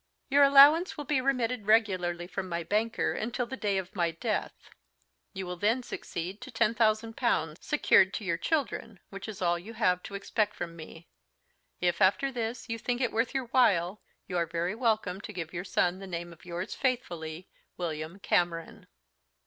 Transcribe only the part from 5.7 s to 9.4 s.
succeed to ten thousand pounds, secured to your children, which